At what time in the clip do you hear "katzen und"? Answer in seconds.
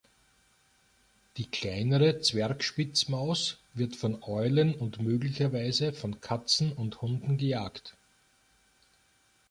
6.21-7.03